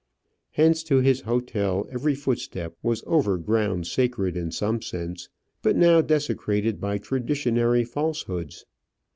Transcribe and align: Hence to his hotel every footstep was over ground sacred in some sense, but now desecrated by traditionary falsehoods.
Hence 0.53 0.81
to 0.85 0.97
his 1.01 1.21
hotel 1.21 1.87
every 1.91 2.15
footstep 2.15 2.73
was 2.81 3.03
over 3.05 3.37
ground 3.37 3.85
sacred 3.85 4.35
in 4.35 4.49
some 4.49 4.81
sense, 4.81 5.29
but 5.61 5.75
now 5.75 6.01
desecrated 6.01 6.81
by 6.81 6.97
traditionary 6.97 7.83
falsehoods. 7.83 8.65